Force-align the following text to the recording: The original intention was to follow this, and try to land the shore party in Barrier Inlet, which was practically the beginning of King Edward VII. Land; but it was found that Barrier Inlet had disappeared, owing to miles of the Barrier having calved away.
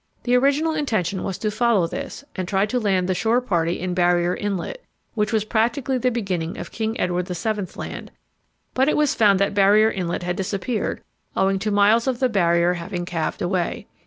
The 0.23 0.33
original 0.35 0.73
intention 0.73 1.21
was 1.21 1.37
to 1.37 1.51
follow 1.51 1.85
this, 1.85 2.23
and 2.35 2.47
try 2.47 2.65
to 2.65 2.79
land 2.79 3.07
the 3.07 3.13
shore 3.13 3.39
party 3.39 3.79
in 3.79 3.93
Barrier 3.93 4.33
Inlet, 4.35 4.83
which 5.13 5.31
was 5.31 5.45
practically 5.45 5.99
the 5.99 6.09
beginning 6.09 6.57
of 6.57 6.71
King 6.71 6.99
Edward 6.99 7.27
VII. 7.27 7.67
Land; 7.75 8.09
but 8.73 8.89
it 8.89 8.97
was 8.97 9.13
found 9.13 9.39
that 9.39 9.53
Barrier 9.53 9.91
Inlet 9.91 10.23
had 10.23 10.35
disappeared, 10.35 11.03
owing 11.35 11.59
to 11.59 11.69
miles 11.69 12.07
of 12.07 12.19
the 12.19 12.29
Barrier 12.29 12.73
having 12.73 13.05
calved 13.05 13.43
away. 13.43 13.85